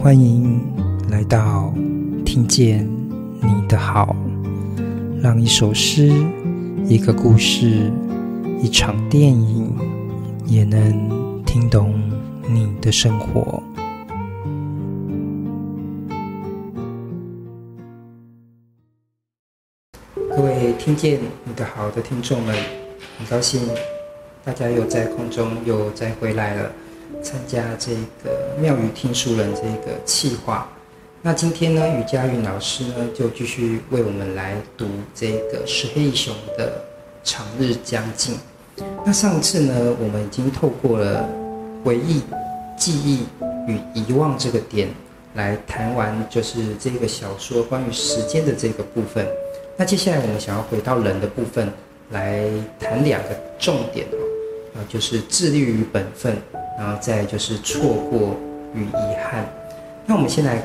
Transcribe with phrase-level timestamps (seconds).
[0.00, 0.60] 欢迎
[1.10, 1.74] 来到
[2.24, 2.88] 听见
[3.42, 4.14] 你的好，
[5.20, 6.12] 让一首诗、
[6.86, 7.92] 一个故事、
[8.62, 9.76] 一场电影，
[10.46, 12.00] 也能听懂
[12.48, 13.60] 你的生活。
[20.14, 22.54] 各位听见你的好的听众们，
[23.18, 23.60] 很高兴
[24.44, 26.70] 大家又在空中又再回来了。
[27.22, 27.92] 参加这
[28.22, 30.68] 个妙语听书人这个企划，
[31.20, 36.72] 那今天呢，于佳韵老师呢就继续为我们来读这个石黑一雄的
[37.28, 38.34] 《长日将尽》。
[39.04, 41.28] 那上次呢，我们已经透过了
[41.84, 42.22] 回忆、
[42.76, 43.24] 记忆
[43.66, 44.88] 与遗忘这个点
[45.34, 49.26] 来谈完，就是这个小说关于时间的这个部分。
[49.76, 51.70] 那接下来我们想要回到人的部分
[52.10, 52.48] 来
[52.78, 54.06] 谈两个重点
[54.74, 56.36] 哦，就是自律与本分。
[56.78, 58.36] 然后再就是错过
[58.72, 59.44] 与遗憾。
[60.06, 60.62] 那我们先来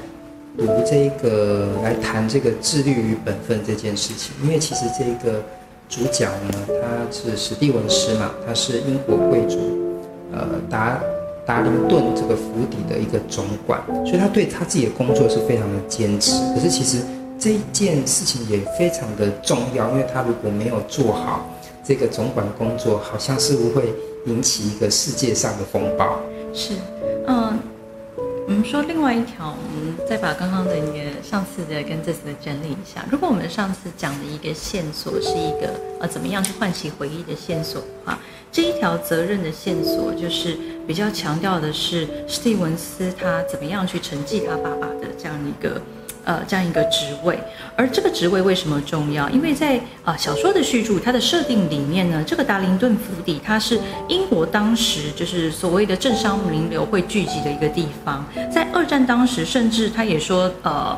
[0.55, 4.31] 读这个，来谈这个自律与本分这件事情。
[4.43, 5.41] 因为其实这个
[5.89, 9.57] 主角呢，他是史蒂文斯嘛，他是英国贵族，
[10.31, 11.01] 呃，达
[11.45, 16.31] 达林顿这个府邸的一个总管，所以他对他自己的工作是非常的坚持。
[16.53, 16.99] 可是其实
[17.39, 21.49] 这一件事情也非常的重要，因为他如果没有做好
[21.83, 23.91] 这个总管工作，好像是不会。
[24.25, 26.19] 引起一个世界上的风暴。
[26.53, 26.73] 是，
[27.27, 27.59] 嗯，
[28.47, 33.05] 我们说另外一条，我们再把刚刚的一个上次的跟这次的整理一下。
[33.11, 38.19] 如果我们上次讲的一个线索是一个呃怎么样去唤起回忆的线索的话，
[38.51, 40.57] 这一条责任的线索就是
[40.87, 45.81] 比较强调的是史蒂文斯他怎么样去承继他爸爸的这样一个。
[46.25, 47.37] 呃，这样一个职位，
[47.75, 49.29] 而这个职位为什么重要？
[49.29, 58.25] 因为在啊、呃、小说的叙述，它的设定里面呢，这个达林顿府邸，它是英国当时就是所谓的政商名流会聚集的一个地方。
[58.49, 60.97] 在二战当时，甚至他也说，呃，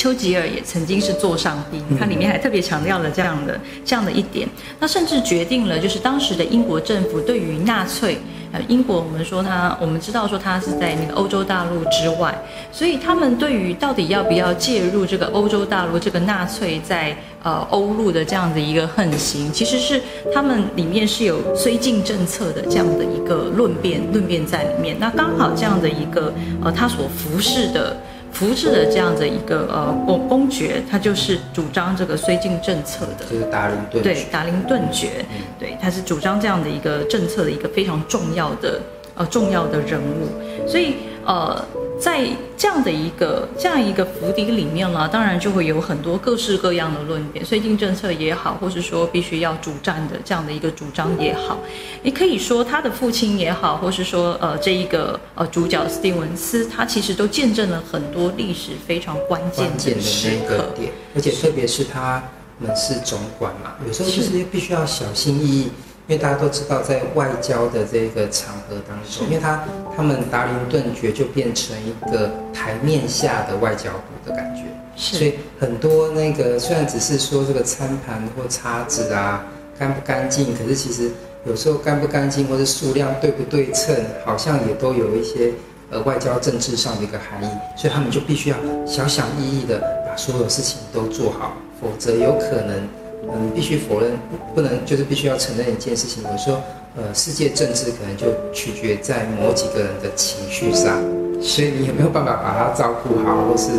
[0.00, 4.48] 丘吉尔也曾经是座上宾，他里面还特别强调了这样的这样的一点。
[4.78, 8.16] 那甚至决定了，就是当时的英国政府对于纳粹。
[8.52, 12.36] 呃，英国我们说它，我们知道说它是在那个欧洲大陆之外，
[12.72, 20.00] 所以他们对于到底要不要介入这个欧洲大陆这个纳粹在呃欧陆的这样的一个横行，其实是
[20.34, 24.96] 他们里面是有绥靖政策的这样的一个论辩论辩在里面。
[24.98, 26.32] 那刚好这样的一个
[26.64, 27.96] 呃他所服侍的。
[28.32, 38.80] 扶持的这样的一个呃公公爵，他就是主张这个绥靖政策的，就是达林顿对达林顿爵，嗯、对他是主张这样的一个政策的一个非常重要的
[39.14, 40.94] 呃重要的人物，所以
[41.24, 41.64] 呃。
[42.00, 42.26] 在
[42.56, 51.58] 这样的一个这样一个府邸里面呢，当然就会有很多各式各样的论点，绥靖政策也好，或是说必须要主战的这样的一个主张也好，
[52.02, 62.22] 你可以说他的父亲也好，或是说呃这一个呃主角斯蒂文斯，他其实都见证了很多历史非常关键的时刻点，而且特别是他
[62.58, 65.68] 们是总管嘛，有时候就是必须要小心翼翼。
[66.10, 69.62] 因为大家都知道，在外交的这个场合当中，因为他
[69.96, 74.62] 他们达林顿爵就变成一个台面下的外交部的感觉，
[74.96, 79.46] 所以很多那个虽然只是说这个餐盘或叉子啊
[79.78, 81.12] 干不干净，可是其实
[81.44, 83.94] 有时候干不干净或者数量对不对称，
[84.24, 85.52] 好像也都有一些
[85.92, 92.99] 呃外交政治上的一个含义，所以他们就必须要小心翼翼的把所有事情都做好，否则有可能。
[93.32, 94.12] 嗯，必须否认，
[94.54, 96.22] 不能就是必须要承认一件事情。
[96.22, 96.60] 有时候，
[96.96, 101.00] 呃，世界政治可能就取决在某几个人的情绪上，
[101.40, 103.70] 所以你有没有办法把他照顾好，或是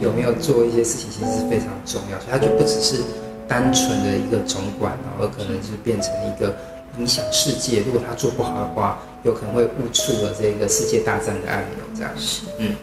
[0.00, 2.18] 有没有做一些事情，其实是非常重要。
[2.20, 3.02] 所以他就不只是
[3.48, 6.54] 单纯的一个总管，而可能就是变成一个
[6.98, 7.82] 影响世界。
[7.84, 11.84] 如果他做不好的话，有可能会误触了这个世界大战的按钮。
[11.96, 12.76] 这样是，嗯。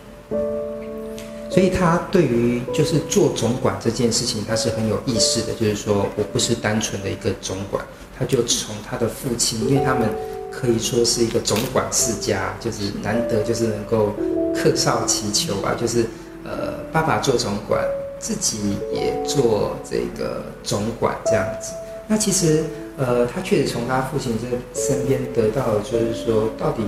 [1.49, 5.53] 所以他对于就是做总管这件事情，他是很有意识的。
[5.53, 7.83] 就是说我不是单纯的一个总管，
[8.17, 10.09] 他就从他的父亲，因为他们
[10.51, 14.13] 可以说是一个总管世家，就是难得就是能够
[14.53, 16.05] 客少其求吧，就是
[16.43, 17.81] 呃爸爸做总管，
[18.19, 21.71] 自己也做这个总管这样子。
[22.07, 22.65] 那其实
[22.97, 26.83] 呃他确实从他父亲这身边得到就是说到底。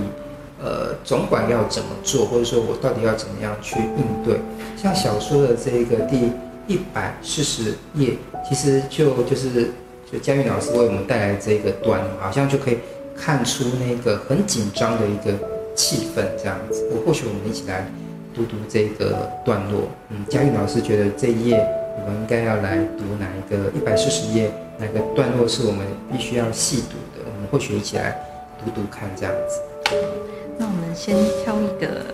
[0.62, 4.38] 呃，总管要怎么做，或者说我到底要怎么样去应对？
[4.76, 6.30] 像小说的这个第
[6.66, 8.12] 一百四十页，
[8.46, 9.70] 其实就就是
[10.10, 12.78] 就佳韵老师为我们带来这个段，好像就可以
[13.16, 15.32] 看出那个很紧张的一个
[15.74, 16.86] 气氛这样子。
[16.90, 17.90] 我或许我们一起来
[18.34, 19.88] 读读这个段落。
[20.10, 21.56] 嗯，佳韵老师觉得这一页
[21.98, 27.24] 我们应该要来读哪一个一百四十页哪个段落是我们必须要细读的？
[27.24, 28.20] 我们或许一起来
[28.62, 29.58] 读读看这样子。
[30.60, 32.04] 那我们先挑一个，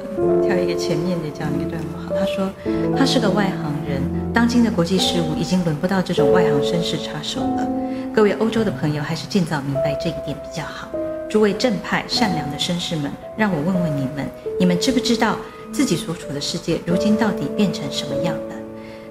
[0.46, 1.98] 挑一个前面的这样一个段落。
[1.98, 2.48] 好，他说
[2.96, 4.00] 他是个外行人，
[4.32, 7.66] 当今的国际事务已经轮不到这种外行绅士插手了。
[8.14, 10.88] 各位欧洲的朋友，还是尽早明白这一点比较好。
[11.28, 14.24] 诸位正派善良的绅士们，让我问问你们：
[14.60, 15.36] 你们知不知道
[15.72, 18.54] 自己所处的世界如今到底变成什么样了？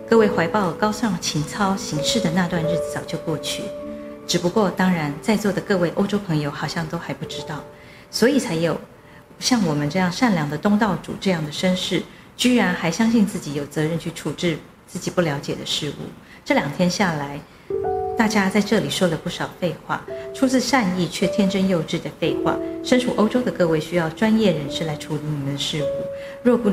[0.10, 3.64] 各位怀抱高尚情操行事的那段日子早就过去，
[4.26, 7.62] 只不过当然在座的各位欧洲朋友好像都还不知道，
[8.10, 8.80] 所以才有
[9.40, 12.02] 像我们这样善良的东道主这样的绅士，
[12.36, 16.06] 居然还相信自己有责任去处置自己不了解的事物。
[16.44, 17.40] 这两天下来。
[18.18, 20.02] 大家在这里说了不少废话，
[20.34, 22.56] 出自善意却天真幼稚的废话。
[22.82, 25.88] 身处欧洲的各位需要专业人士来处理你们的事物，
[26.42, 26.72] 若不，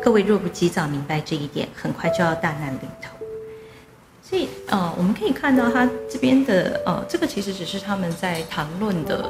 [0.00, 3.08] 各位若不及早明白这一点，很快就要大难临头。
[4.22, 9.28] 所以，呃，我们可以看到他这边的，呃，这个其实只是他们在谈论的，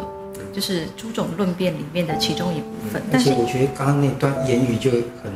[0.57, 3.03] 就是朱总论辩里面的其中一部分。
[3.13, 4.91] 而且我觉得刚刚那段言语就
[5.23, 5.31] 很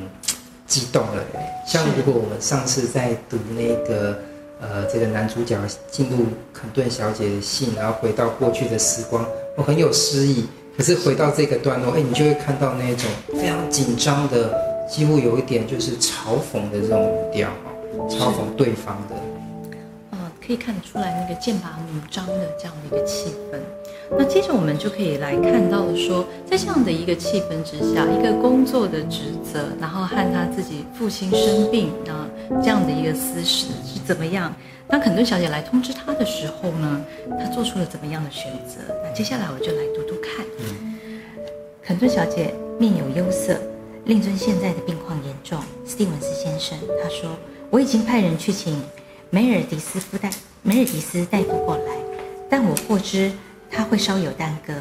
[0.67, 1.23] 激动了，
[1.67, 4.19] 像如果我们上次在读那个。
[4.63, 5.57] 呃，这个男主角
[5.91, 9.27] 进入肯顿小姐的信，然后回到过去的时光，
[9.57, 10.45] 我很有诗意。
[10.77, 14.55] 可是回到这个段落，哎，你就会看到那种非常紧张的，
[14.87, 17.49] 几乎有一点就是嘲讽的这种语调，
[18.11, 19.17] 嘲讽对方的。
[20.51, 23.59] 可以看得出来那个剑拔弩张的这样的一个气氛。
[24.19, 32.27] 那接着我们就可以来看到说，在这样的一个气氛之下，一个工作的职责，然后和他自己父亲生病啊
[32.61, 34.53] 这样的一个私事是怎么样？
[34.89, 37.01] 当肯顿小姐来通知他的时候呢，
[37.39, 38.81] 他做出了怎么样的选择？
[39.05, 40.45] 那接下来我就来读读看。
[41.81, 43.57] 肯顿小姐面有忧色，
[44.07, 45.61] 令尊现在的病况严重。
[45.87, 47.31] 史蒂文斯先生，他说
[47.71, 48.83] 我已经派人去请
[49.33, 50.29] 梅尔迪斯夫带
[50.63, 51.95] 梅尔迪斯大夫过来，
[52.49, 53.31] 但我获知。
[53.73, 54.75] 他会稍有耽搁，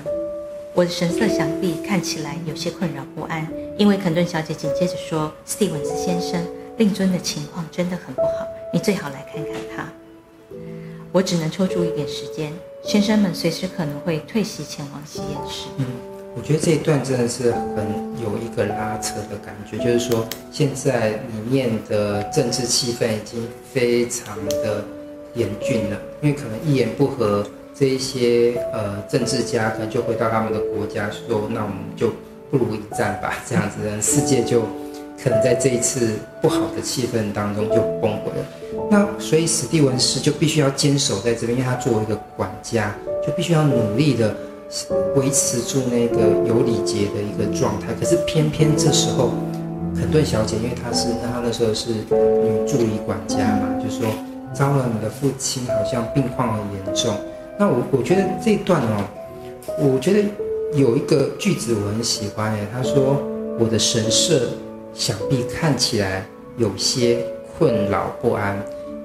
[0.74, 3.48] 我的神色想必看起来有些困扰不安，
[3.78, 6.44] 因为肯顿小姐紧接着说：“史蒂文斯先生，
[6.78, 9.88] 令尊的情况真的很不好，你最好来看看他。”
[11.14, 12.52] 我只能抽出一点时间，
[12.84, 15.68] 先生们随时可能会退席前往吸烟室。
[16.36, 17.86] 我觉得这一段真的是很
[18.22, 24.84] 有一个拉扯的感觉，就是说现在里面的政治气氛已经非常的
[25.34, 27.46] 严峻了，因为可能一言不合。
[27.76, 32.10] 这一些呃政治家可能就回到他们的国家说，那我们就
[32.52, 34.64] 不如一战吧，这样子，世界就
[35.24, 38.90] 可能在这一次不好的气氛当中就崩溃了。
[38.92, 42.94] 那所以史蒂文斯就必须要坚守在这边，因为他作为一个管家，
[43.26, 44.36] 就必须要努力的
[45.16, 47.88] 维持住那个有礼节的一个状态。
[48.00, 49.32] 可是偏偏这时候，
[49.96, 54.08] 肯顿小姐，因为她是那她那时候是女助理管家嘛，就说
[54.54, 57.14] 糟了，你的父亲好像病况很严重。
[57.58, 59.06] 那我我觉得这一段哦，
[59.80, 60.30] 我觉得
[60.74, 62.68] 有一个句子我很喜欢耶。
[62.72, 63.22] 他说
[63.60, 64.50] ：“我的神色
[64.94, 66.26] 想必看起来
[66.58, 67.20] 有些
[67.58, 68.58] 困扰不安。”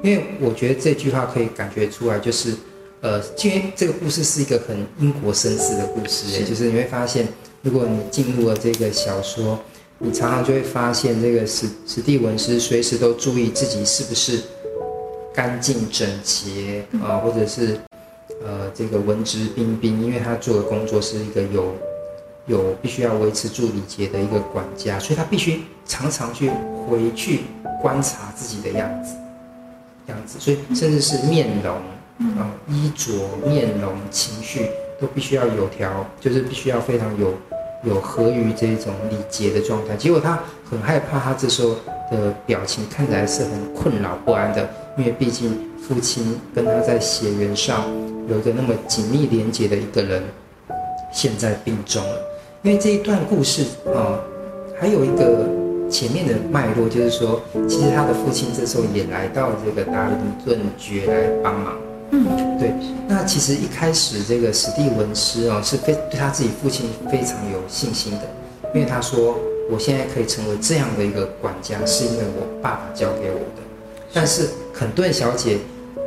[0.02, 2.54] 因为我觉得这句话可以感觉出来，就是
[3.04, 7.28] 呃，因为这个故事是一个很英国绅士的故事，是就是你会发现，
[7.60, 9.58] 如果你进入了这个小说，
[9.98, 14.40] 你常常就会发现，这个史史蒂文斯随时都注意自己是不是
[15.34, 17.78] 干净整洁啊，或者是。
[18.46, 21.74] 呃，这个文质彬彬，因为他做的工作是一个有
[22.46, 26.50] 有必须要维持住礼节的一个管家，所以他必须常常去
[26.86, 27.40] 回去
[27.80, 29.14] 观察自己的样子，
[30.08, 31.74] 样子，所以甚至是面容、
[32.18, 33.12] 呃、衣着、
[33.46, 37.34] 面容、情绪都必须要有条，就是必须要非常有
[37.84, 39.96] 有合于这种礼节的状态。
[39.96, 41.74] 结果他很害怕，他这时候
[42.10, 47.84] 的表情看起来是很困扰不安的，因为毕竟父亲跟他在血缘上。
[48.26, 50.22] 有一个那么紧密连接的一个人，
[51.12, 52.22] 现在病重了。
[52.62, 54.18] 因为这一段故事啊，
[54.80, 55.46] 还有一个
[55.90, 61.76] 前面的脉络，就是说，其实他的父亲这时候也来到这个达林顿爵来帮忙。
[62.14, 62.72] 嗯，对。
[63.08, 68.22] 那其实一开始这个史蒂文斯哦，是非对他自己父亲非常有信心的，
[68.74, 69.36] 因为他说
[69.70, 73.62] ：“我现在可以成为这样的一个管家，是因为我爸爸教给我的。”
[74.12, 75.58] 但是肯顿小姐。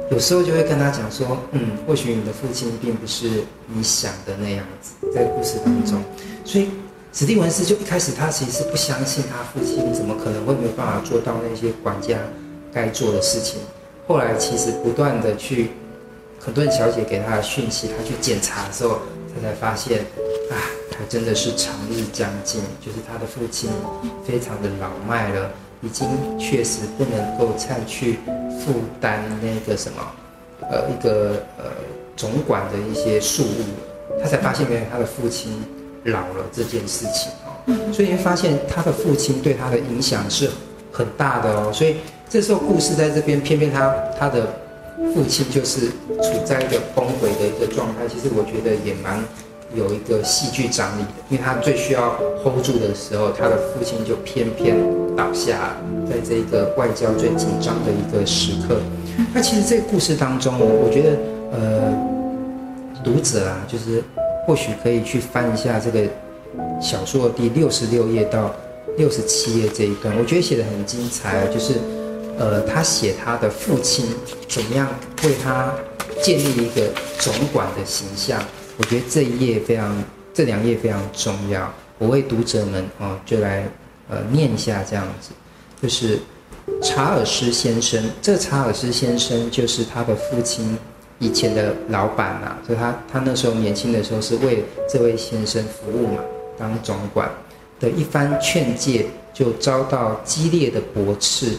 [0.09, 6.01] 有时候就会跟他讲说，嗯，或许你的父亲并不是你想的那样子，在故事当中，
[6.45, 6.69] 所以
[7.11, 12.17] 史蒂文斯就一开始他其实是不相信他父亲怎么可能会没有办法做到那些管家
[12.71, 13.59] 该做的事情。
[14.07, 15.71] 后来其实不断的去
[16.47, 18.99] 肯顿小姐给他的讯息，他去检查的时候，
[19.35, 19.99] 他才发现
[20.49, 20.55] 啊，
[20.89, 23.69] 他真的是长日将近，就是他的父亲
[24.25, 25.51] 非常的老迈了。
[25.81, 26.07] 已经
[26.39, 28.19] 确实不能够再去
[28.61, 30.01] 负担那个什么，
[30.71, 31.65] 呃，一个呃
[32.15, 35.61] 总管的一些事务，他才发现原来他的父亲
[36.05, 37.93] 老了这件事情哦。
[37.93, 40.49] 所以你会发现他的父亲对他的影响是
[40.93, 41.71] 很大的哦。
[41.73, 41.97] 所以
[42.29, 44.47] 这时候故事在这边，偏偏他他的
[45.13, 45.87] 父亲就是
[46.21, 48.07] 处在一个崩溃的一个状态。
[48.07, 49.23] 其实我觉得也蛮。
[49.75, 54.77] 有一个戏剧张力的，因为他最需要 hold 住的时候，他的父亲就偏偏
[55.13, 55.75] 倒下，
[56.09, 58.79] 在这个外交最紧张的一个时刻。
[59.33, 61.09] 那其实这个故事当中，我觉得，
[61.51, 61.93] 呃，
[63.03, 64.01] 读者啊，就是
[64.45, 66.07] 或许可以去翻一下这个
[66.81, 68.55] 小说第六十六页到
[68.97, 71.73] 六十七页这一段，我觉得写得很精彩，就是，
[72.37, 74.05] 呃，他写他的父亲
[74.47, 74.87] 怎么样
[75.23, 75.73] 为他
[76.21, 78.39] 建立一个总管的形象。
[78.77, 80.03] 我觉得这一页非常，
[80.33, 81.73] 这两页非常重要。
[81.97, 83.67] 我为读者们啊，就来
[84.07, 85.31] 呃念一下这样子，
[85.81, 86.19] 就是
[86.83, 88.03] 查尔斯先生。
[88.21, 90.77] 这查尔斯先生就是他的父亲
[91.17, 96.21] 以前的老板呐，所以他他那时候年轻的时候是为这位先生服务嘛，
[96.55, 97.31] 当总管
[97.79, 101.57] 的一番劝诫就遭到激烈的驳斥。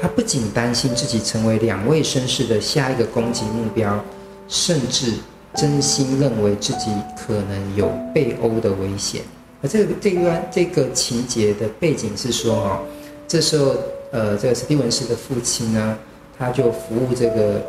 [0.00, 4.04] 他不仅担心自己成为两位绅士的下一个攻击目标，
[4.48, 5.12] 甚至。
[5.54, 9.22] 真心认为自己可能有被殴的危险，
[9.62, 12.82] 而这个这一段这个情节的背景是说，哈，
[13.26, 13.74] 这时候，
[14.10, 15.96] 呃，这个史蒂文斯的父亲呢，
[16.38, 17.62] 他就服务这个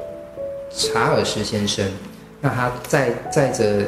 [0.70, 1.90] 查尔斯先生，
[2.42, 3.84] 那他载载着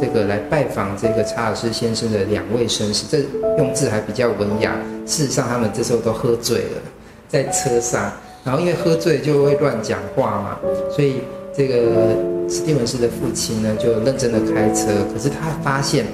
[0.00, 3.24] 这个来拜访这个查尔斯先生的两位绅士，这
[3.58, 4.80] 用字还比较文雅。
[5.04, 6.82] 事实上，他们这时候都喝醉了，
[7.28, 8.12] 在车上，
[8.44, 10.58] 然后因为喝醉就会乱讲话嘛，
[10.94, 11.22] 所以
[11.56, 12.34] 这个。
[12.48, 16.06] 史蒂文斯的父亲呢，就认真的开车，可是他发现，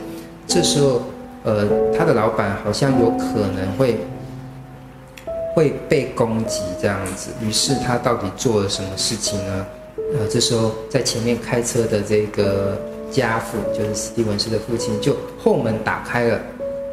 [0.46, 1.02] 这时候，
[1.44, 3.98] 呃，他的老板好像有可能会
[5.54, 9.66] 会被攻击这样子，于是他到底做了什么事情呢？
[10.18, 16.40] 呃，这时候在前面开车的这个家父，就是史蒂文斯的父亲，就后门打开了，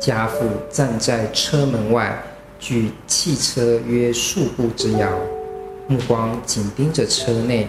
[0.02, 2.22] 家父站在车门外，
[2.60, 5.10] 距汽车约数步之遥，
[5.88, 7.68] 目光紧盯着车内。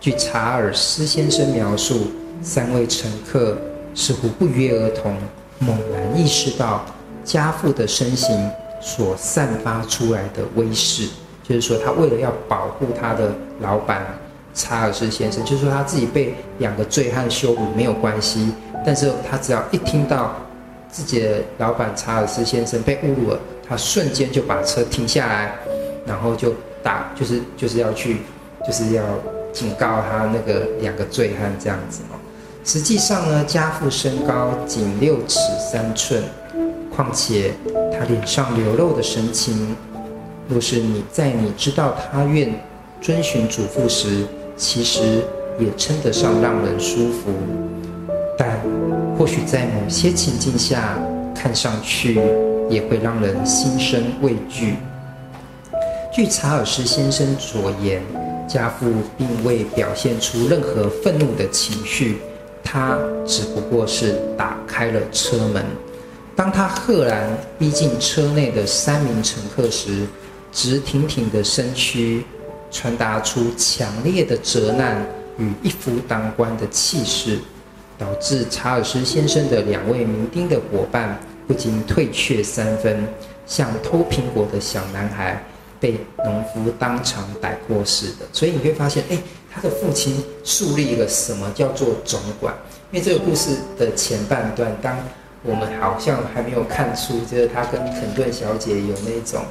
[0.00, 3.58] 据查尔斯先生描述，三位乘客
[3.94, 5.12] 似乎不约而同，
[5.58, 6.86] 猛然意识到
[7.24, 8.48] 家父的身形
[8.80, 11.08] 所散发出来的威势，
[11.42, 14.06] 就是说，他为了要保护他的老板
[14.54, 18.52] 查尔斯先生，就是说他自己被两个醉汉羞辱没有关系，
[18.86, 20.36] 但是他只要一听到
[20.88, 25.54] 自己的老板查尔斯先生被侮辱了，他瞬间就把车停下来，
[26.06, 28.18] 然后就打，就是就是要去，
[28.66, 29.02] 就是要。
[29.50, 32.20] 警告他那个两个醉汉这样子哦。
[32.64, 36.22] 实际上呢，家父身高仅六尺三寸，
[36.94, 37.54] 况且
[37.90, 39.74] 他脸上流露的神情，
[40.48, 42.54] 若是你在你知道他愿
[43.00, 45.24] 遵循嘱咐时，其实
[45.58, 47.32] 也称得上让人舒服。
[48.36, 48.60] 但
[49.18, 50.98] 或许在某些情境下，
[51.34, 52.20] 看上去
[52.68, 54.76] 也会让人心生畏惧。
[56.12, 58.02] 据查尔斯先生所言。
[58.48, 58.86] 家父
[59.18, 62.16] 并未表现出任何愤怒的情绪，
[62.64, 65.62] 他只不过是打开了车门。
[66.34, 70.06] 当他赫然逼近车内的三名乘客时，
[70.50, 72.24] 直挺挺的身躯
[72.70, 75.06] 传达出强烈的责难
[75.36, 77.38] 与一夫当关的气势，
[77.98, 83.08] 导致查尔斯先生的两位酩酊的伙伴不禁退却三分，
[83.46, 85.42] 像偷苹果的小男孩。
[85.80, 92.52] 被农夫当场逮过似的，所以你会发现，哎，他的父亲树立了什么叫做总管？
[92.90, 94.98] 因为这个故事的前半段，当
[95.44, 99.44] 我们好像还没有看出，就是他跟肯顿小姐有那种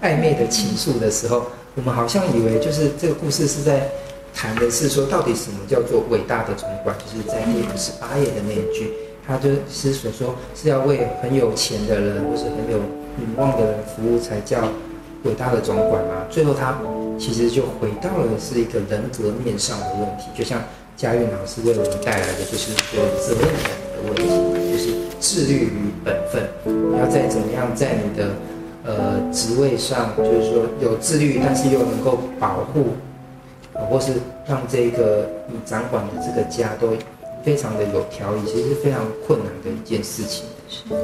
[0.00, 3.86] 暧昧的情愫的时候，我们好像以为就是这个故事是在
[4.34, 6.96] 谈的是说，到底什么叫做伟大的总管？
[6.96, 8.90] 就是在第五十八页的那一句，
[9.26, 12.78] 他就是所说是要为很有钱的人或是很有
[13.16, 14.58] 名望的人服务才叫。
[15.24, 16.76] 伟大的总管嘛，最后他
[17.18, 20.62] 其实就回到了是一个人格面上的问题，就像
[20.98, 26.42] 佳韵老师为我们带来的，就是一个责任感的问题，就是自律与本分。
[26.66, 28.32] 你要再怎么样在你的
[28.84, 32.88] 呃职位上，就是说有自律，但是又能够保护，
[33.88, 34.12] 或是
[34.46, 36.88] 让这个你掌管的这个家都
[37.44, 40.44] 非常的有条理，其实是非常困难的一件事情。
[40.68, 40.96] 是，嗯。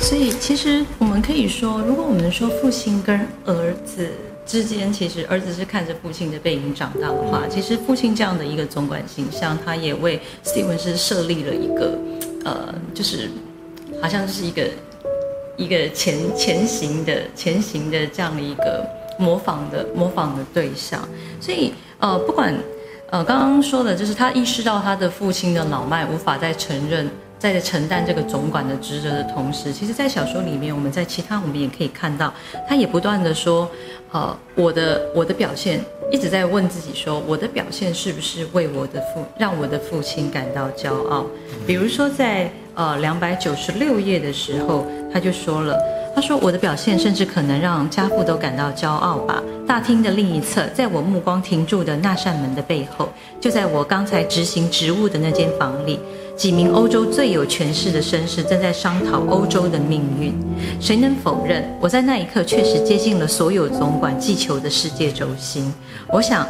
[0.00, 4.08] 所以，其实我们可以说，如果我们说父亲跟儿子
[4.46, 11.98] 之间，其实儿子是看着父亲的背影长大的话，其实父亲这样的一个总管形象，他也为 Steven 是设立了一个，
[12.44, 13.28] 呃，就是
[14.00, 14.62] 好像是一个
[15.56, 21.06] 一个前前行的前行的这样的一个模仿的模仿的对象。
[21.38, 22.54] 所以，呃，不管
[23.10, 27.08] 呃，刚刚说的就是他意识到他的父亲的老迈无法再承认。
[27.38, 32.34] 在承担这个总管的职责的同时，其实，在小说里面，我们在其他我们也可以看到，
[32.68, 33.70] 他也不断的说，
[34.10, 41.24] 呃，我的我的表现一直在问自己说，我的表现是不是为我的父让我的父亲感到骄傲？
[41.64, 44.84] 比如说在呃两百九十六页的时候，
[45.14, 45.78] 他就说了，
[46.14, 49.42] 他说我的表现甚至可能让家父都感到骄傲吧。
[49.66, 53.08] 大厅的另一侧，在我目光停住的那扇门的背后，
[53.40, 56.00] 就在我刚才执行职务的那间房里。
[56.36, 60.32] 几名欧洲最有权势的绅士正在商讨欧洲的命运。
[60.80, 65.74] 谁能否认，我在那一刻确实接近了所有总管寄求的世界轴心？
[66.06, 66.46] 我想，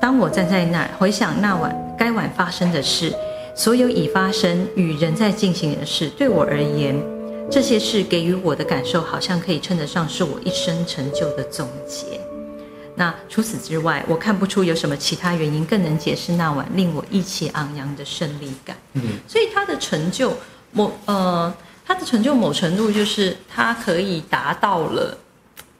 [0.00, 3.12] 当我站在那儿回想那晚该晚发生的事，
[3.52, 6.94] 所有已发生与仍在进行的事，对我而言，
[7.50, 12.20] 这些事给予我的感受，好像可以称得上是我一生成就的总结。
[12.94, 18.76] 那除此之外，我看不出有什么其他原因更能解释那晚令我意气昂扬的胜利感。
[18.94, 20.32] 嗯，所以他的成就
[20.72, 21.52] 某呃，
[21.86, 25.16] 他的成就某程度就是他可以达到了。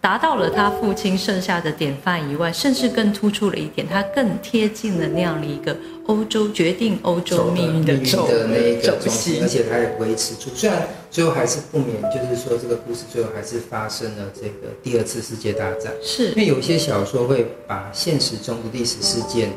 [0.03, 10.51] 达到了他父亲剩下的典范以外，甚至更突出了一点，他更贴近了那样的一个欧洲决定欧洲命运的轴的那一个中心，而且他也维持住。
[10.57, 15.93] 虽然最后还是不免，就是说这个故事最后还是发生了这个第二次世界大战。
[16.03, 19.53] 是因为有一些小说会把现实中的历史事件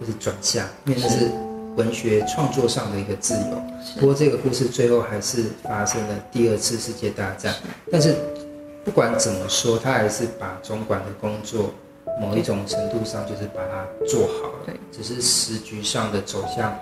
[0.00, 1.30] 就是转向，因为那是
[1.76, 3.62] 文学创作上的一个自由。
[4.00, 7.54] 不过这个故事最后还是发生了第二次世界大战，
[7.92, 8.14] 但是。
[8.88, 11.74] 不管怎么说，他还是把总管的工作
[12.18, 14.54] 某一种程度上就是把它做好了。
[14.64, 16.74] 对，只是时局上的走向，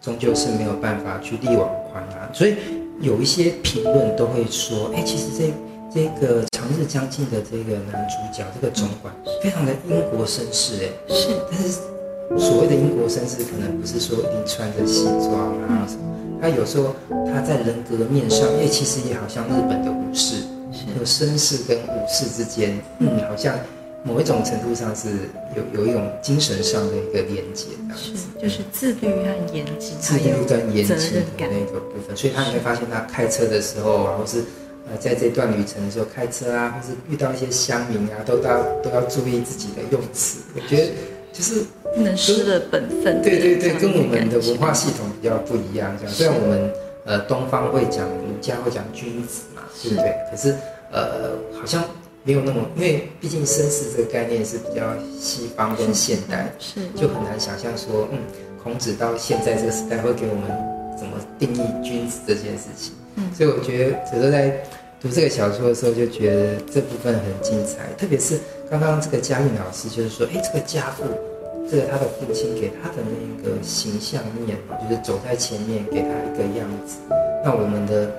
[0.00, 2.26] 终究是没有办法去力挽狂澜。
[2.32, 2.56] 所以
[3.02, 5.52] 有一些评论都会说，哎，其实这
[5.92, 11.28] 这个长日将近的这个男主角，这个总管非常的英国绅士，哎，是。
[11.50, 11.80] 但是
[12.42, 16.94] 所谓的英国绅士，可能不是说一定穿着西装啊什么，他有时候
[17.26, 20.36] 他在人格面上，因为其实也好像日本的武士。
[20.98, 23.58] 有绅士跟武士之间，嗯，好像
[24.04, 25.08] 某一种程度上是
[25.54, 32.16] 有有一种精神上的一个连接，是，就是自律和严谨，自律跟严谨的那个部分。
[32.16, 34.42] 所以他你会发现，他开车的时候啊，或是
[34.90, 40.40] 呃在这段旅程的时候开车啊，或是遇到一些乡民啊，都要都要注意自己的用词。
[40.56, 40.90] 我觉得
[41.32, 41.62] 就是
[41.94, 43.22] 不能失了本分。
[43.22, 45.96] 对对对，跟我们的文化系统比较不一样。
[45.96, 46.72] 这样，虽然我们
[47.04, 50.12] 呃东方会讲儒家会讲君子嘛，对不对？
[50.28, 50.56] 可是。
[50.92, 51.82] 呃，好像
[52.22, 58.18] 没有那么，因为毕竟绅士这个概念是比较西方跟现代，是，是就很难想象说，嗯，
[58.62, 62.92] 孔子到现在这个时代会给我们怎么定义君子这件事情。
[63.16, 64.64] 嗯，所以我觉得，只是在
[65.00, 68.38] 读这个小说的时候，就觉得这部分很精彩，特别是
[68.70, 71.02] 刚刚这个佳韵老师就是说，哎，这个家父，
[71.68, 74.56] 这个他的父亲给他的那个形象面，
[74.88, 76.96] 就是走在前面给他一个样子，
[77.44, 78.10] 那我们的。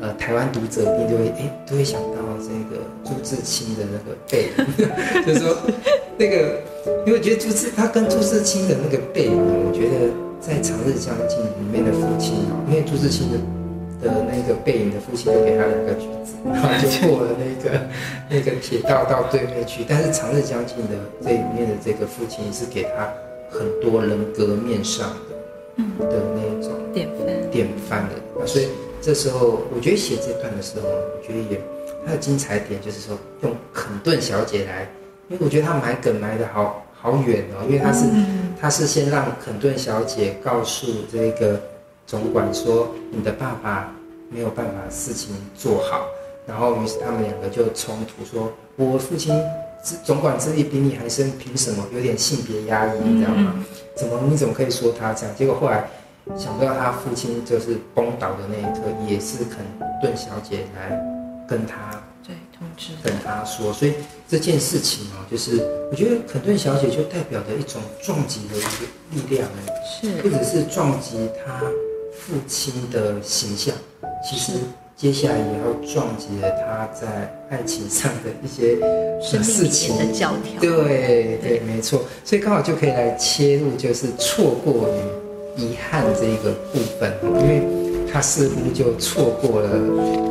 [0.00, 4.54] 呃，台湾读者一定都会哎，都会想到这个朱自清的那个背影，
[5.26, 5.56] 就是说
[6.16, 6.62] 那个，
[7.04, 10.06] 因为我觉得朱自他跟朱自清的那个背影，我觉得
[10.40, 13.38] 在《长日将近》里面的父亲啊，因为朱自清的
[14.06, 17.80] 的那个背影的父亲就给他两个橘子，然后就过了那个
[18.30, 23.10] 那个铁道到对面去，但是《长日将近》的这里面的这个父亲是给他
[23.50, 25.34] 很多人格面上的
[25.78, 28.14] 嗯的那种典范典范的，
[28.46, 28.68] 所以。
[29.00, 31.60] 这时候，我觉得写这段的时候，我觉得也
[32.04, 34.90] 它的精彩点就是说用肯顿小姐来，
[35.28, 38.06] 因为我觉得他埋梗埋得好好远哦，因为他是
[38.60, 41.60] 他是先让肯顿小姐告诉这个
[42.08, 43.94] 总管说，你的爸爸
[44.30, 46.04] 没有办法事情做好，
[46.44, 49.32] 然后于是他们两个就冲突说，我父亲
[50.04, 51.86] 总管智力比你还深，凭什么？
[51.94, 53.54] 有点性别压抑，你知道吗？
[53.94, 55.34] 怎么你怎么可以说他这样？
[55.36, 55.88] 结果后来。
[56.36, 59.58] 想不到他父亲就是崩倒的那一刻，也是肯
[60.00, 60.96] 顿小姐来
[61.48, 63.94] 跟他对通知，跟他说，所以
[64.28, 65.56] 这件事情哦，就是
[65.90, 69.48] 我觉得肯顿小姐就代表着一种撞击的一个力量，
[69.84, 71.60] 是不只是撞击他
[72.12, 73.74] 父亲的形象，
[74.28, 74.52] 其实
[74.96, 78.76] 接下来也要撞击了他在爱情上的一些
[79.20, 80.60] 事情的教条。
[80.60, 85.17] 对对，对，没错，所以刚好就可以来切入，就是错过于。
[85.58, 87.62] 遗憾这一个部分，因为
[88.10, 89.68] 他似乎就错过了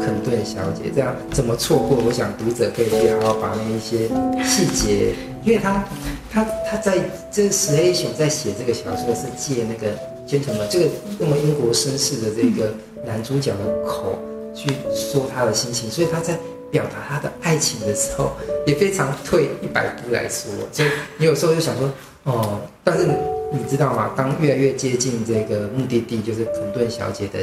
[0.03, 1.99] 肯顿小姐，这样怎么错过？
[2.03, 4.07] 我想读者可以去好好把那一些
[4.43, 5.13] 细节，
[5.43, 5.83] 因为他
[6.31, 6.97] 他他在
[7.29, 9.93] 这石黑一雄在写这个小说是借那个
[10.25, 10.85] gentleman 这个
[11.19, 12.73] 那么英国绅士的这个
[13.05, 14.17] 男主角的口
[14.55, 16.37] 去说他的心情，所以他在
[16.71, 18.31] 表达他的爱情的时候
[18.65, 21.89] 也非常退一百步来说，所以你有时候就想说
[22.27, 23.07] 哦，但是。
[23.49, 24.11] 你知道吗？
[24.13, 27.39] 当越来越接近这个目的地，就是肯顿小姐的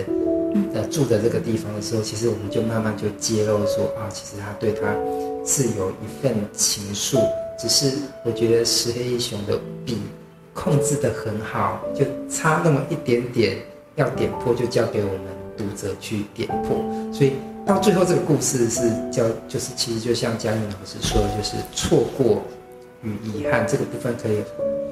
[0.75, 4.95] 呃住的这个地方的时候，其实我们就慢慢就揭露说啊，其实他对她
[5.47, 7.19] 是有一份情愫，
[7.59, 9.97] 只是我觉得石黑一雄的笔
[10.53, 13.57] 控制的很好，就差那么一点点，
[13.95, 15.21] 要点破就交给我们
[15.57, 16.77] 读者去点破，
[17.15, 17.33] 所以
[17.65, 22.43] 到最后这个故事是叫就是其实就像嘉玉老师说的，就是错过
[23.05, 24.43] 与遗憾这个部分可以。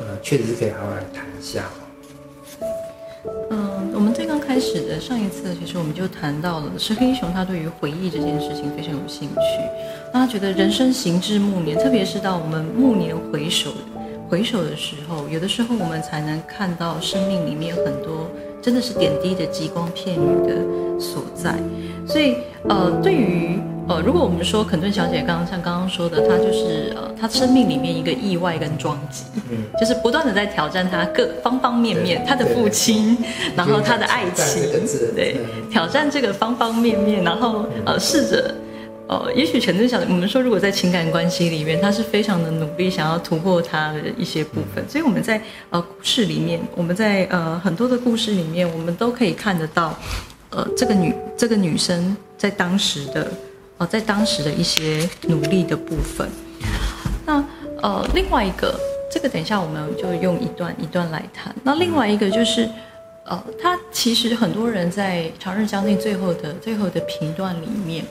[0.01, 1.63] 呃，确实是可以好好来谈一下。
[3.51, 9.37] 嗯，我们最刚开始的上一次，其实我们就谈到了石黑一雄，他对于回忆这件事情非常有兴趣。
[10.13, 13.71] 那他觉得人生行至暮年，特别是到我们暮年回首
[14.29, 18.29] 回首的时候，有的时候我们才能看到生命里面很多
[18.61, 21.55] 真的是点滴的极光片羽的所在。
[22.09, 33.19] 所以，呃，对于呃，如果我们说肯顿小姐刚刚像刚刚说的，她就是呃，她生命里面一个意外跟撞击，嗯，就是不断的在挑战她各方方面面，她的父亲，
[33.57, 34.63] 然后她的爱情，
[35.17, 35.37] 对，
[35.69, 38.55] 挑战这个方方面面，然后呃，试着
[39.09, 49.99] 呃，也许肯顿小姐，我们说如果在情感关系里面，她是非常的努力，想要突破她的一些部分，所以我们在呃故事里面，我们在呃很多的故事里面，我们都可以看得到，
[50.51, 53.27] 呃，这个女这个女生在当时的。
[53.87, 56.29] 在当时的一些努力的部分，
[57.25, 57.45] 那
[57.81, 58.79] 呃，另外一个，
[59.11, 61.55] 这个等一下我们就用一段一段来谈。
[61.63, 62.69] 那另外一个就是，
[63.25, 68.05] 呃，他其实很多人在《长日将近》最后的最后的评断里面，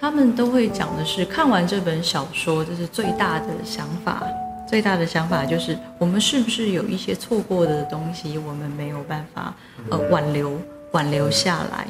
[0.00, 4.22] 他们都会讲的是，看完这本小说，这是最大的想法，
[4.68, 9.54] 最大的想法就是，我们是不是有一些错过的东西，我们没有办法
[9.90, 10.58] 呃挽留
[10.92, 11.86] 挽留下来？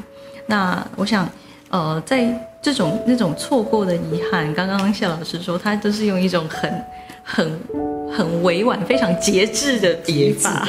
[0.46, 1.28] 那我想。
[1.72, 6.84] 呃，在这种那种错过的遗憾，刚刚谢老师说，他都是用一种很、
[7.24, 7.60] 很、
[8.14, 10.68] 很委婉、非常节制的笔法，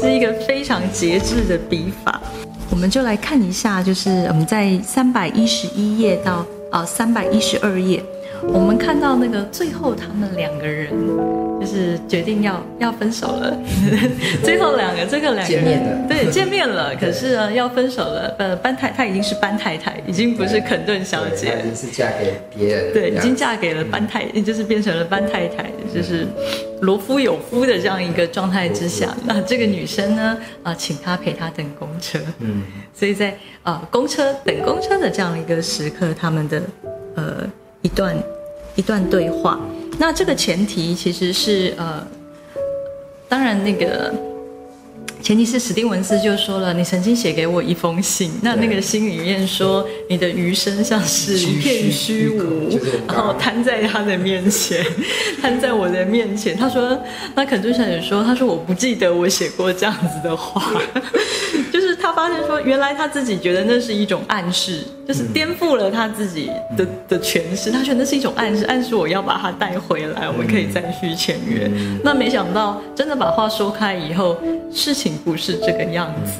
[0.00, 2.20] 是一个非常节制的笔法。
[2.68, 8.02] 我们就来看一下，就是我们在三百一十一页到啊三百一十二页，
[8.48, 10.88] 我们看到那个最后他们两个人。
[11.60, 13.54] 就是决定要要分手了，
[14.42, 18.34] 最后两个这个两个人见面了，对，见面了，可是呢要分手了。
[18.38, 26.26] 呃，班太太已经是班太太，已经不是肯顿小姐，已经是嫁给别人，对，已经嫁给了班太，就是变成了班太太，就是
[26.80, 32.62] 罗夫有夫的这样一个状态之下，那这个女生呢，啊，请他陪她等公车，嗯，
[32.94, 36.62] 所以在啊公车等公车的这样一个时刻，他们的
[37.16, 37.46] 呃
[37.82, 38.16] 一段
[38.76, 39.58] 一段对话。
[39.98, 42.06] 那这个前提其实是呃，
[43.28, 44.14] 当然那个
[45.22, 54.84] 前提是史蒂文斯就说了，你曾经写给我一封信，那那个信里面说你的余生像是一片虚无，然后摊在他的面前，
[55.40, 56.56] 摊在我的面前。
[56.56, 56.98] 他说，
[57.34, 60.80] 那肯顿小姐说，他说我不记得我写过这样子的话。
[61.72, 67.70] 就是他发现说，原来他自己觉得那是一种暗示，就是颠覆了他自己的的诠释。
[67.70, 71.70] 他觉得那是一种暗示，暗示我要把他带回来，我们可以再续签约。
[72.02, 74.36] 那没想到，真的把话说开以后，
[74.72, 76.32] 事情不是这个样子。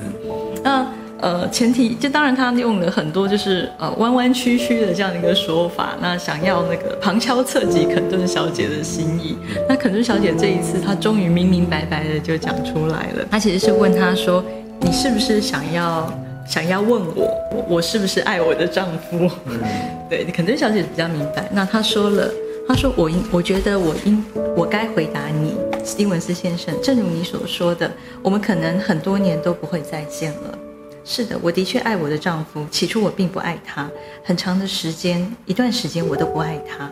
[0.62, 0.86] 那
[1.20, 9.36] 呃，前提就当然他用了很多就是呃弯弯曲曲的这样的一个说法，那想要那个旁敲侧击肯顿小姐的心意。
[9.68, 13.24] 那肯顿小姐这一次，她终于明明白白的就讲出来了。
[13.30, 14.42] 她其实是问他说。
[14.82, 16.10] 你是不是想要
[16.46, 19.30] 想要问我，我我是不是爱我的丈夫？
[19.44, 19.60] 嗯，
[20.08, 21.46] 对，肯顿小姐比较明白。
[21.52, 22.26] 那她说了，
[22.66, 24.24] 她说我应，我觉得我应，
[24.56, 25.54] 我该回答你，
[25.90, 26.72] 史蒂文斯先生。
[26.80, 27.90] 正如你所说的，
[28.22, 30.56] 我们可能很多年都不会再见了。
[31.04, 32.64] 是的，我的确爱我的丈夫。
[32.70, 33.90] 起初我并不爱他，
[34.22, 36.88] 很长的时间，一段时间我都不爱他。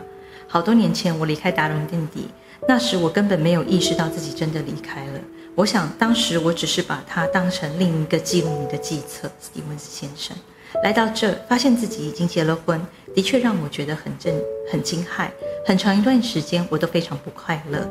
[0.49, 2.27] 好多年前我离开达伦邓迪，
[2.67, 5.19] 那时我根本没有意识到自己真的离开了。
[5.55, 10.35] 我想，当时我只是把它当成另一个记录你的计策，史蒂文斯先生。
[10.83, 12.85] 来到这，发现自己已经结了婚，
[13.15, 14.35] 的确让我觉得很震、
[14.69, 15.29] 很惊骇。
[15.65, 17.87] 很长一段时间，我都非常不快乐，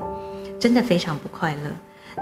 [0.58, 1.70] 真的非常不快乐。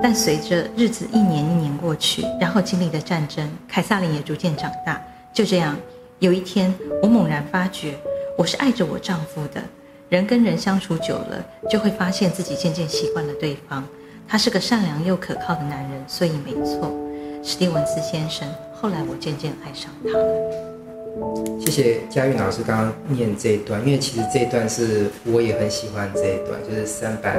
[0.03, 5.03] 但随着日子一年一年过去，然后经历了战争，凯撒琳也逐渐长大。
[5.33, 5.77] 就这样，
[6.19, 7.95] 有一天，我猛然发觉，
[8.37, 9.63] 我是爱着我丈夫的。
[10.09, 13.83] 人跟人相处久了，就会发现自己渐渐习惯了对方。
[14.29, 16.95] 他是个善良又可靠的男人，所以没错，
[17.43, 18.47] 史蒂文斯先生。
[18.75, 21.61] 后来我渐渐爱上他了。
[21.61, 27.39] 谢谢嘉韵老师刚刚念这一段，因为其实这一段是我也很喜欢这一段，就是三百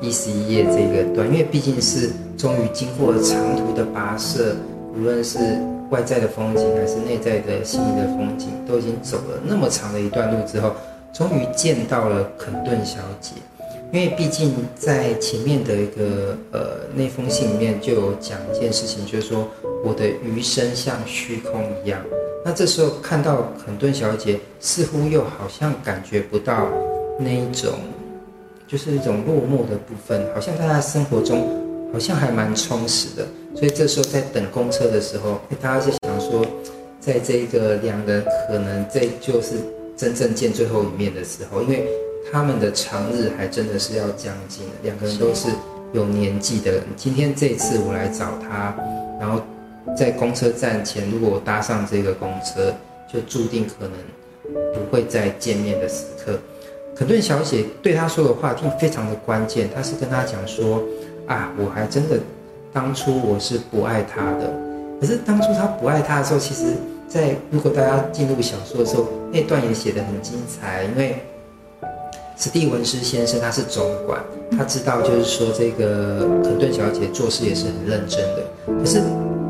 [0.00, 4.54] 一十一页这个段，因为毕竟是终于经过了长途的跋涉，
[4.94, 5.38] 无论是
[5.90, 10.72] 外在的风景还是内在的心灵的风景，都已经走了那么长的一段路之后，
[11.12, 13.32] 终于见到了肯顿小姐。
[13.92, 16.60] 因为毕竟在前面的一个呃
[16.92, 19.48] 那封信里面就有讲一件事情，就是说
[19.84, 22.00] 我的余生像虚空一样。
[22.44, 26.66] 那这时候看到肯顿小姐，似乎又好像感觉不到
[27.18, 27.74] 那一种，
[28.66, 31.48] 就是一种落寞的部分，好像在她生活中
[31.92, 33.26] 好像还蛮充实的。
[33.54, 36.44] 所以这时候在等公车的时候，大家是想说，
[37.00, 39.54] 在这个两人可能这就是
[39.96, 41.86] 真正见最后一面的时候，因为。
[42.32, 45.46] 他们的长日还真的是要将近了，两个人都是
[45.92, 46.82] 有年纪的人。
[46.96, 48.76] 今天这次我来找他，
[49.20, 49.40] 然后
[49.96, 52.74] 在公车站前，如果我搭上这个公车，
[53.08, 53.92] 就注定可能
[54.74, 56.15] 不会再见面的时候。
[56.96, 60.82] 肯顿小姐对他说的话听非常的关键，她是跟他讲说
[61.28, 62.18] ：“啊，我还真的
[62.72, 64.50] 当初我是不爱他的，
[64.98, 66.72] 可是当初他不爱他的时候，其实，
[67.06, 71.16] 在如果大家进入小说的时候，那段也写得很精彩，因为。”
[72.38, 74.22] 史蒂文斯先生他是总管，
[74.58, 78.42] 他知道就是说这个肯顿小姐做事也是很认真的。
[78.66, 79.00] 可是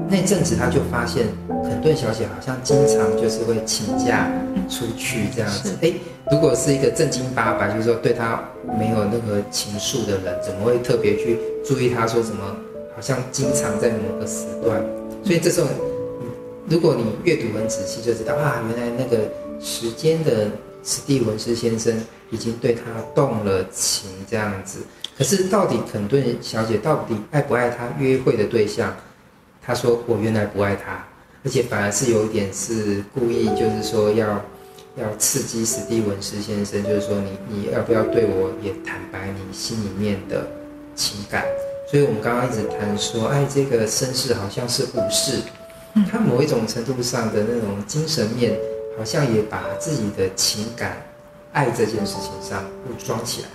[0.08, 1.26] 那阵子他就发现
[1.64, 4.30] 肯顿小姐好像经常就是会请假
[4.68, 5.74] 出去这样子。
[5.82, 5.92] 哎，
[6.30, 8.42] 如果是一个正经八百，就是说对他
[8.78, 12.56] 没有任何情愫的人，怎么会特别去注意他说什么？
[12.94, 14.82] 好像经常在某个时段。
[15.24, 15.66] 所以这时候，
[16.68, 19.28] 如果你阅读很仔细，就知道啊，原来那个
[19.60, 20.48] 时间的。
[20.88, 21.92] 史蒂文斯先生
[22.30, 24.78] 已经对他动了情，这样子。
[25.18, 28.94] 可是到底肯顿小姐到底爱不爱他约会的对象？
[29.66, 31.04] 他说：“我原来不爱他，
[31.44, 34.40] 而且反而是有一点是故意，就是说要
[34.96, 40.46] 要刺激史蒂文斯先生，就是说你你要不要对我也坦白你心里面的
[40.94, 41.44] 情感？
[41.90, 45.40] 所以我们刚刚一直谈说，哎，这个绅士好像是武士，
[46.10, 48.56] 他某一种程度上的那种精神面。”
[48.98, 50.96] 好像也把自己的情感、
[51.52, 53.48] 爱这件事情上武装起来，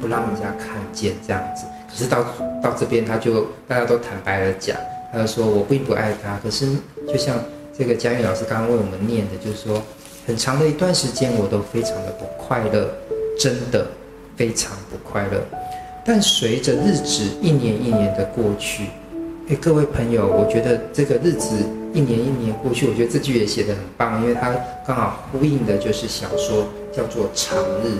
[0.00, 1.64] 不让人家看见这样子。
[1.90, 2.22] 可是到
[2.62, 4.76] 到这边，他就大家都坦白了讲，
[5.12, 6.38] 他就说我并不爱他。
[6.42, 6.66] 可是
[7.06, 7.36] 就像
[7.76, 9.82] 这个佳韵老师刚刚为我们念的，就是说
[10.26, 12.88] 很长的一段时间，我都非常的不快乐，
[13.38, 13.86] 真的
[14.36, 15.40] 非常不快乐。
[16.04, 18.84] 但随着日子一年一年的过去，
[19.48, 21.56] 哎，各位朋友，我觉得这个日子。
[21.94, 24.54] 一年一年过去，我觉得这句也写得很棒，因为它
[24.86, 27.98] 刚好呼应的就是小说叫做《长日》，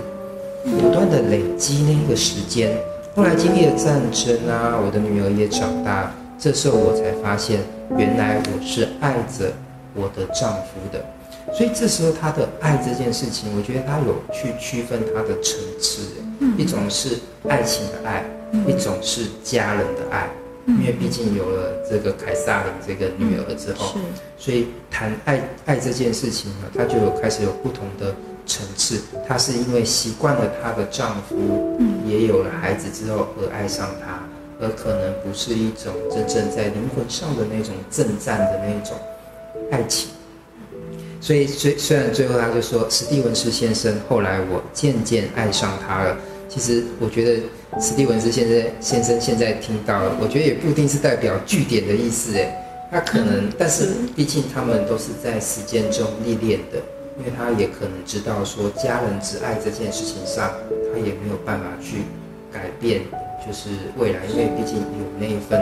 [0.79, 2.77] 不断的累积那个时间。
[3.17, 7.61] 后来经历了战争啊，我的女儿也长大了，这时候我才发现，
[7.97, 9.53] 原来我是爱着
[9.93, 11.05] 我的丈夫的。
[11.53, 16.03] 所以这时候他的爱这件事情，我觉得他有去区分他的层次，
[16.57, 18.25] 一种是爱情的爱，
[18.69, 20.29] 一种是家人的爱。
[20.67, 23.99] 因为毕竟有了这个凯撒琳这个女儿之后，
[24.37, 28.15] 所以谈爱爱这件事情呢，她就有开始有不同的
[28.47, 29.01] 层次。
[29.27, 34.21] 她是因为习惯了她的丈夫，也有了孩子之后而爱上他，
[34.61, 38.97] 而可能不是一种真正在灵魂上的那种正战的那种
[39.71, 40.11] 爱情。
[41.21, 46.17] 所以虽虽然最后他就说史蒂文斯先生，后来我渐渐爱上他了。
[46.49, 47.43] 其实我觉得。
[47.79, 52.51] 史蒂文斯先生先生现在听到了，我觉得也不一定是代表据点的意思诶，
[52.91, 56.79] 他可能，但是毕竟他们都是在实践中历练的，
[57.19, 60.51] 因为他也可能知道说家人之爱这件事情上，
[60.91, 61.99] 他也没有办法去
[62.51, 63.03] 改变，
[63.47, 65.61] 就是未来，因为毕竟有那一份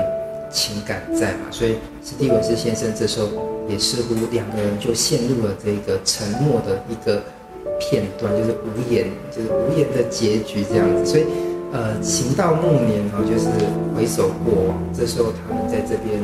[0.51, 3.29] 情感在嘛，所以史蒂文斯先生这时候
[3.69, 7.23] 也似乎两个人就陷入了这个沉默的一个
[7.79, 11.25] 片段，就是无言，就是无言的结局这样子，所以。
[11.73, 13.51] 呃，行到暮年哦，就是
[13.93, 14.79] 回首过往。
[14.95, 16.17] 这时候他们在这边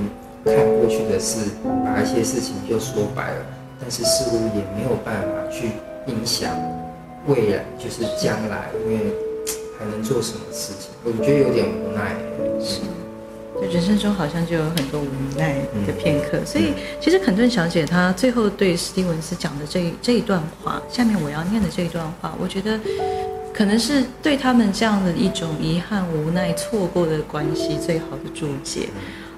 [0.47, 1.51] 看过去的事，
[1.85, 3.45] 把一些事情就说白了，
[3.79, 5.73] 但是似乎也没有办法去
[6.07, 6.49] 影响
[7.27, 9.13] 未来，就是将来，因为
[9.83, 10.91] 还能做什么事情？
[11.03, 12.15] 我觉得有点无奈。
[12.61, 12.81] 是，
[13.61, 16.39] 就人生中好像就有很多无奈的片刻。
[16.39, 22.79] 嗯、所以，其实肯顿小姐她最后对史蒂文斯讲的这一这一段话，下面我要念的这一段话，我觉得。
[23.55, 28.89] 可能是对他们这样的一种遗憾、无奈、错过的关系最好的注解。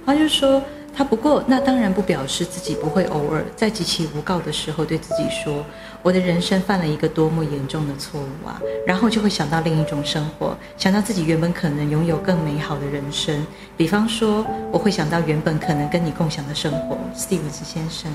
[0.06, 0.62] 她就说，
[0.96, 5.66] 她不过那当然不表示自己不会偶尔在极其无告的时候对自己说，
[6.04, 8.60] 我的人生犯了一个多么严重的错误啊！
[8.86, 13.46] 然后就会想到另一种生活，想到自己原本可能拥有更美好的人生。
[13.74, 18.12] 比方说，我会想到原本可能跟你共享的生活，史蒂文斯先生。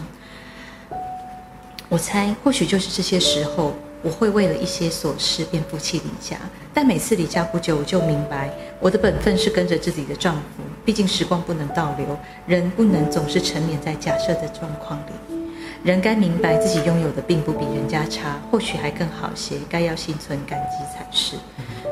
[1.89, 3.73] 我猜，或许就是这些时候。
[4.01, 6.37] 我会为了一些琐事便负气离家，
[6.73, 8.49] 但每次离家不久，我就明白
[8.79, 10.63] 我的本分是跟着自己的丈夫。
[10.85, 15.38] 毕竟时光不能倒流，人不能总是沉湎在假设的状况里。
[15.83, 21.35] 人该明白自己拥有的并不比人家差，或许还更好些，该要心存感激才是。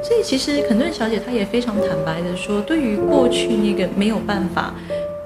[0.04, 4.74] 所以其实肯顿小姐她也非常坦白的说，对于过去那个没有办法，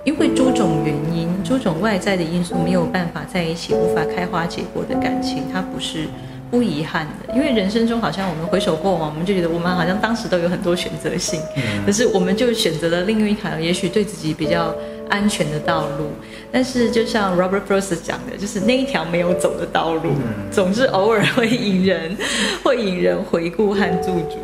[0.04, 6.08] 因为诸种原因、诸种外在的因素没有办法在一起、无法开花结果的感情，她不是。
[6.52, 14.76] 不遗憾的，因为人生中好像我们回首过往，我们就觉得我们好像当时都有很多选择性，嗯、可是我们就选择了另一条也许对自己比较
[15.12, 16.08] 安全的道路。
[16.52, 22.18] 但是就像 Robert Frost 讲的，就是那一条没有走的道路，嗯、总是偶尔会引人，
[22.64, 24.38] 会引人回顾和驻足。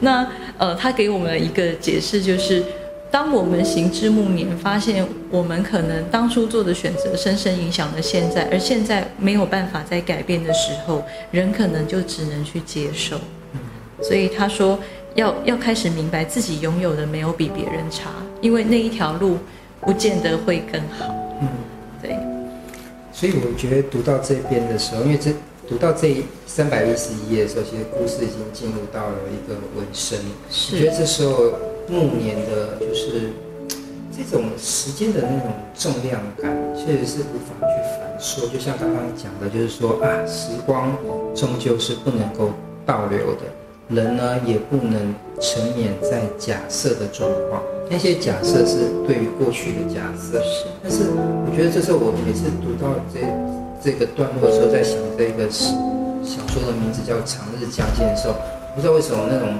[0.00, 2.64] 那呃，他给我们一个解释就是。
[3.12, 13.20] 当我们行之暮年，发现我们可能当初做的选择深深影响了现在，而现在没有办法再改变的时候，人可能就只能去接受。
[14.00, 14.78] 所以他说
[15.14, 18.08] 要要开始明白自己拥有的没有比别人差，
[18.40, 19.36] 因为那一条路
[19.82, 21.14] 不见得会更好。
[21.42, 21.48] 嗯，
[22.00, 22.16] 对。
[23.12, 25.32] 所以我觉得读到这边的时候，因为这
[25.68, 30.18] 读到这三百一十一页的时候，其实故事已经进入到了一个尾声。
[30.50, 30.76] 是。
[30.76, 31.52] 我觉得这时候。
[31.88, 33.32] 暮年的，就是
[34.16, 38.48] 这种时间的那种重量感，确实是无法去反说。
[38.48, 40.96] 就像刚刚讲的，就是说啊，时光
[41.34, 42.50] 终究是不能够
[42.86, 43.42] 倒流的，
[43.94, 47.62] 人呢也不能沉湎在假设的状况。
[47.90, 50.66] 那些假设是对于过去的假设，是。
[50.82, 53.20] 但是我觉得这是我每次读到这
[53.82, 58.34] 这个段落的时候，在想这个小说的名字叫《长日将近》的时候，
[58.74, 59.54] 不知道为什么那种。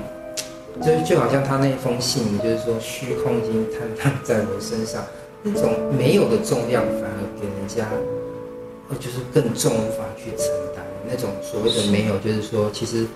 [0.81, 5.05] 就就好像他那封信，就是说虚空已经坍塌在我身上，
[5.43, 7.87] 那种没有的重量反而给人家，
[8.89, 10.83] 呃，就是更重，无法去承担。
[11.07, 13.07] 那种所谓的没有，就是说其实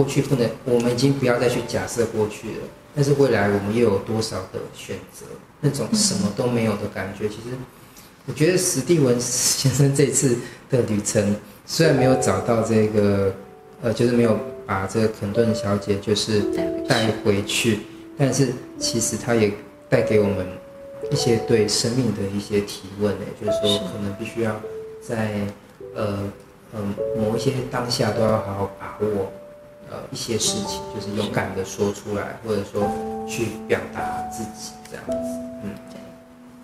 [0.00, 5.26] 过去不能，我们已经不要再去假设过去了，但是未来我们又有多少的选择？
[5.60, 7.56] 那种什么都没有的感觉，其实
[8.26, 10.38] 我觉得史蒂文先生这次
[10.70, 11.36] 的旅程
[11.66, 13.34] 虽然没有找到这个，
[13.82, 14.38] 呃，就是没有。
[14.70, 16.42] 把这个肯顿小姐就是
[16.88, 17.80] 带回去，
[18.16, 19.52] 但是其实她也
[19.88, 20.46] 带给我们
[21.10, 24.60] 一些对生命的一些提问呢，就是说可能必须要
[25.02, 25.40] 在
[25.96, 26.20] 呃
[26.72, 29.32] 嗯某一些当下都要好好把握
[29.90, 32.82] 呃一些事情，就是勇敢的说出来，或者说
[33.28, 35.16] 去表达自己这样子。
[35.62, 36.00] 嗯，对。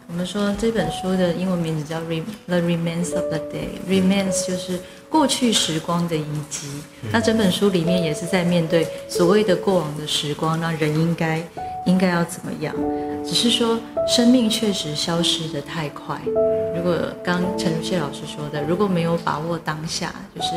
[0.08, 2.00] 我们说这本书的英文名字叫
[2.46, 4.80] 《The Remains of the Day》，Remains 就是。
[5.08, 6.66] 过去时光的遗迹，
[7.12, 11.40] 那整本书里面也是在面对所谓的过往的时光，那人应该
[11.86, 12.74] 应该要怎么样？
[13.24, 16.20] 只是说生命确实消失的太快。
[16.76, 20.48] 如果刚陈如谢老师说的，如果没有把握当下，就是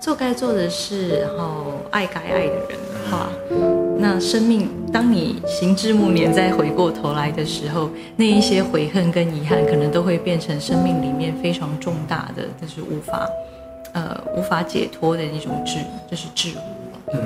[0.00, 3.28] 做该做的事，然后爱该爱的人的话，
[3.98, 13.28] 那生命当你行至暮年再回过头来的时候，那一些悔恨跟遗憾，可能都会变成生命里面非常重大的，但是无法。
[13.92, 16.58] 呃，无法解脱的一种桎，就是桎梏。
[17.12, 17.20] 嗯，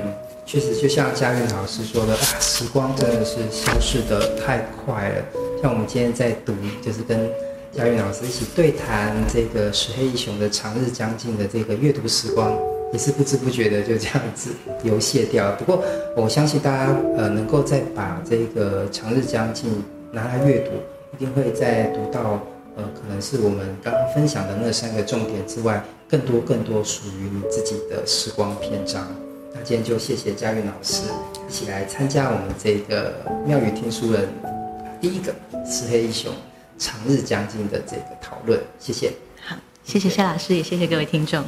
[0.47, 5.15] 确实，就像佳韵老师说的啊，时光真的是消失得太快了。
[5.61, 7.29] 像我们今天在读，就是跟
[7.75, 12.57] 佳韵老师一起对谈这个石黑一雄的《长日将近》的这个阅读时光，
[12.93, 15.51] 也是不知不觉的就这样子流泻掉。
[15.57, 15.83] 不过，
[16.15, 19.69] 我相信大家呃，能够再把这个《长日将近》
[20.09, 20.71] 拿来阅读，
[21.13, 22.41] 一定会再读到
[22.77, 25.83] 呃，可能是我们刚刚分享的那三个重点之外。
[26.07, 29.05] 更多更多属于你自己的时光篇章。
[29.53, 31.01] 那今天就谢谢佳韵老师
[31.49, 33.11] 一起来参加我们这个
[33.45, 34.29] 妙语听书人
[35.01, 35.33] 第一个
[35.65, 36.31] 石黑一雄
[36.77, 38.61] 长日将近的这个讨论。
[38.79, 39.13] 谢谢。
[39.41, 41.43] 好，谢谢谢老师，也谢谢各位听众。